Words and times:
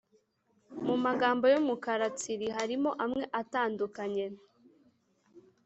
Mu 0.85 0.95
magambo 1.05 1.45
y’umukara 1.53 2.05
tsiri 2.17 2.47
harimo 2.57 2.89
amwe 3.03 3.23
atandukanye 3.41 4.25